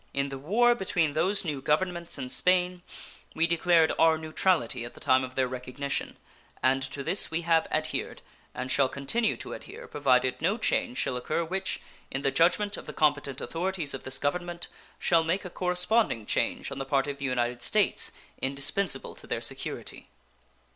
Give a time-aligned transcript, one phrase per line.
[0.15, 2.81] In the war between those new Governments and Spain
[3.35, 6.17] we declared our neutrality at the time of their recognition,
[6.63, 8.23] and to this we have adhered,
[8.55, 11.79] and shall continue to adhere, provided no change shall occur which,
[12.09, 14.67] in the judgment of the competent authorities of this Government,
[14.97, 18.09] shall make a corresponding change on the part of the United States
[18.41, 20.07] indispensable to their security.